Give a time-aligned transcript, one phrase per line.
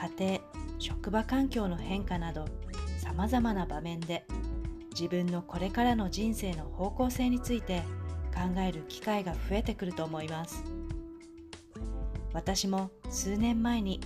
[0.00, 0.40] 家庭、
[0.78, 2.46] 職場環境の変化など
[2.98, 4.24] 様々な場面で
[4.90, 7.82] 自分のこれからの人生の方向性について
[8.34, 10.64] 考える機会が増えてくると思います。
[12.32, 14.00] 私も数年前に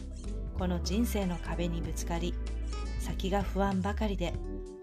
[0.56, 2.34] この人生の壁にぶつかり
[3.00, 4.34] 先が不安ばかりで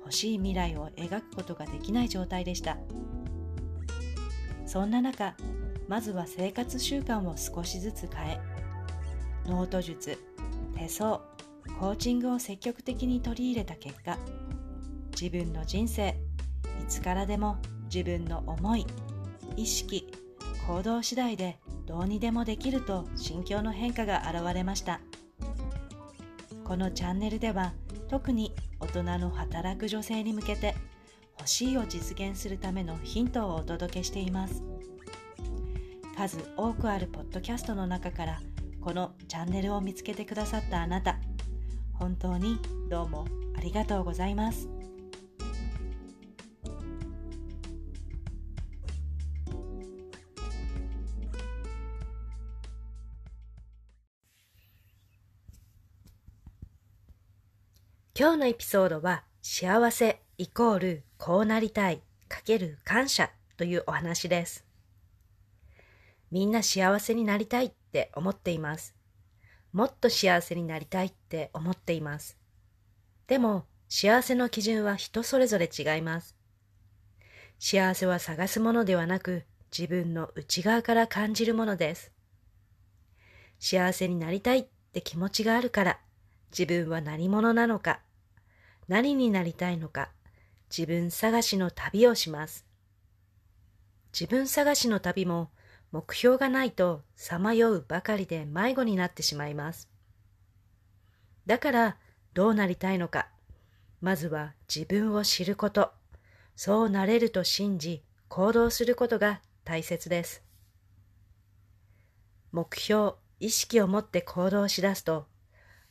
[0.02, 2.78] 欲しい未来を描くことができない状態でした。
[4.66, 5.36] そんな中
[5.88, 8.40] まずは生活習慣を少しずつ変え
[9.46, 10.18] ノート術
[10.78, 11.22] 手相
[11.80, 14.18] コーチングを積極的に取り入れた結果
[15.20, 16.14] 自分の人生い
[16.88, 17.58] つからでも
[17.94, 18.86] 自分の思い
[19.56, 20.12] 意識
[20.68, 25.00] 行動次第でどうにでもできると心境の変化が現れました。
[26.66, 27.72] このチャンネルでは
[28.10, 30.76] 特に大人の働く女性に向けて
[31.40, 34.62] 欲しいを実現するためのヒントをお届けしています。
[36.18, 38.42] 数多くあるポッドキャストの中から
[38.88, 41.18] このチャンネルを見つけてくださったあなた
[41.96, 42.58] 本当に
[42.90, 43.26] どうも
[43.58, 44.70] ありがとうございます
[58.18, 64.66] 今日のエピソードは幸せイコールこうなりたいかける感謝というお話です。
[66.30, 68.96] みんな幸せになりたいって思っています。
[69.74, 72.38] もっと幸せになりたいって思っています。
[73.28, 76.36] でも、幸せの基準は人それぞれ違います。
[77.60, 79.44] 幸せは探すものではなく、
[79.78, 82.12] 自分の内側から感じるものです。
[83.60, 86.00] 幸せになりたいって気持ちがあるから、
[86.52, 88.02] 自分は何者なのか、
[88.88, 90.12] 何になりたいのか、
[90.70, 92.66] 自分探しの旅をします。
[94.14, 95.52] 自分探しの旅も
[95.92, 99.90] 目標がないとさまようばかりで迷子になってしまいます。
[101.46, 101.98] だから
[102.34, 103.30] どうなりたいのか、
[104.02, 105.92] まずは自分を知ること、
[106.56, 110.44] そうなれると信じ行動することが大切です。
[112.52, 115.28] 目標、意識を持って行動しだすと、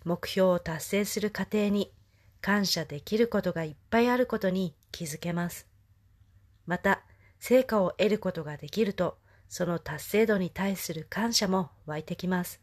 [0.04, 1.92] 目標を達成する過程に
[2.40, 5.66] 感謝できることがいっぱいあることに気づけます。
[6.66, 7.02] また、
[7.38, 9.18] 成果を得ることができると、
[9.48, 12.60] その達成度に対する感謝も湧いてきます。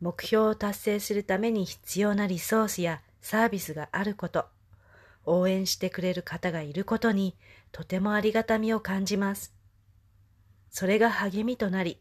[0.00, 4.46] 目標を達成するために必要なリソースやサービスがあること、
[5.24, 7.36] 応援してくれる方がいることに
[7.70, 9.54] とてもありがたみを感じます。
[10.70, 12.00] それが励みとなり、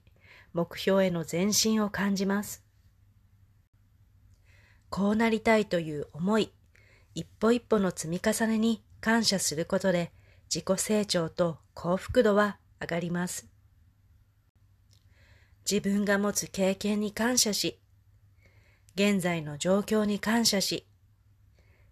[0.53, 2.63] 目標への前進を感じます。
[4.89, 6.51] こうなりたいという思い、
[7.15, 10.11] 一歩一歩の積み重ねに感謝することで
[10.53, 13.47] 自己成長と幸福度は上がります。
[15.69, 17.79] 自分が持つ経験に感謝し、
[18.95, 20.85] 現在の状況に感謝し、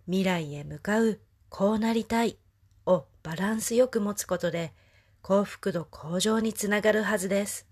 [0.06, 2.38] 未来へ向かうこうなりたい
[2.86, 4.74] をバランスよく持つことで
[5.22, 7.68] 幸福度向上につながるはずです。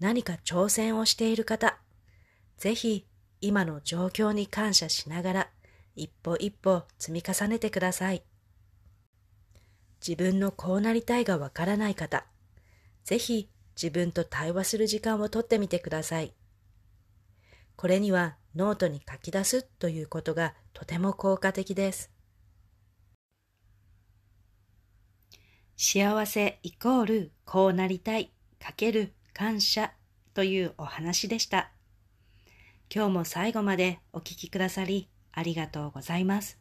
[0.00, 1.78] 何か挑戦をしている方、
[2.56, 3.06] ぜひ
[3.40, 5.50] 今の状況に感謝しながら
[5.96, 8.22] 一歩一歩積み重ねてください。
[10.06, 12.26] 自分のこうなりたいがわからない方、
[13.04, 13.50] ぜひ
[13.80, 16.34] 自分と対話する時間をとってみてください。
[17.76, 22.10] これにはノートに書き出すということがとても効果的です。
[25.76, 29.92] 幸せイコールこうなりたいかける感謝
[30.34, 31.70] というお話でした。
[32.92, 36.58] 今日も最後までお聴きくださりありがとうございます。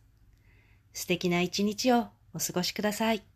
[0.93, 3.26] 素敵な一日をお過ごしください。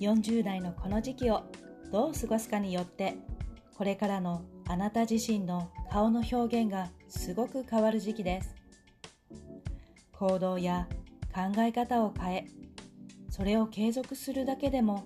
[0.00, 1.44] 40代のこの時期を
[1.92, 3.16] どう過ごすかによって
[3.76, 8.54] これからのあなた自身の顔の表現がすごく変わる時期です。
[10.12, 10.88] 行動や
[11.34, 12.46] 考え方を変え
[13.30, 15.04] それを継続するだけでも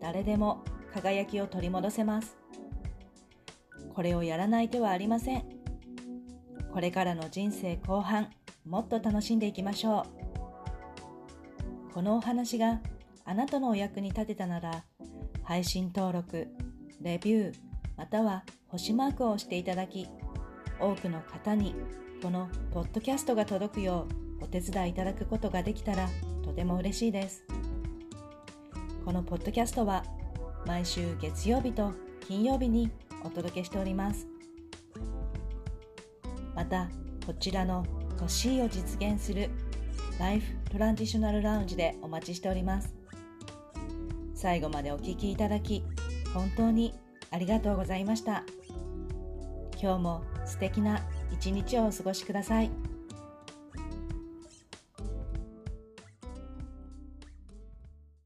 [0.00, 2.36] 誰でも輝きを取り戻せます。
[3.94, 5.44] これをやらない手はありません。
[6.72, 8.30] これからの人生後半
[8.64, 10.27] もっと楽しんでいきましょう。
[11.98, 12.78] このお話が
[13.24, 14.84] あなたのお役に立てたなら
[15.42, 16.46] 配信登録
[17.00, 17.54] レビュー、
[17.96, 20.06] または星マークを押していただき、
[20.78, 21.74] 多くの方に
[22.22, 24.06] このポッドキャストが届くよ
[24.40, 26.08] うお手伝いいただくことができたら
[26.44, 27.42] とても嬉しいです。
[29.04, 30.04] このポッドキャストは
[30.66, 31.92] 毎週月曜日と
[32.28, 32.92] 金曜日に
[33.24, 34.28] お届けしております。
[36.54, 36.88] また、
[37.26, 37.84] こちらの
[38.20, 39.50] 欲しいを実現する
[40.18, 42.94] ライフトランジショナルラウンジでお待ちしております。
[44.34, 45.84] 最後までお聴きいただき、
[46.34, 46.92] 本当に
[47.30, 48.44] ありがとうございました。
[49.80, 51.00] 今日も素敵な
[51.32, 52.70] 一日をお過ごしください。